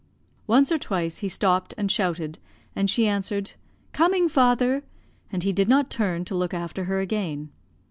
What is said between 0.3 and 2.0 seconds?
Once or twice he stopped and